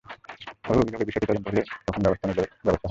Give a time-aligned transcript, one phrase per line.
[0.63, 2.79] তবে অভিযোগের বিষয়টি তদন্ত হলে তখন অবস্থা অনুযায়ী ব্যবস্থা নেওয়া হবে।